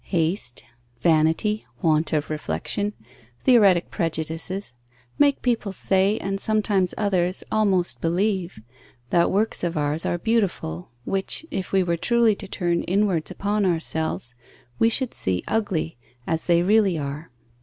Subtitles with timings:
[0.05, 0.63] Haste,
[1.01, 2.93] vanity, want of reflexion,
[3.43, 4.73] theoretic prejudices,
[5.19, 8.61] make people say, and sometimes others almost believe,
[9.11, 13.63] that works of ours are beautiful, which, if we were truly to turn inwards upon
[13.63, 14.33] ourselves,
[14.79, 17.29] we should see ugly, as they really are.